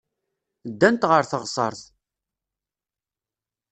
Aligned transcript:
Ddant 0.71 1.07
ɣer 1.09 1.23
teɣsert. 1.31 1.81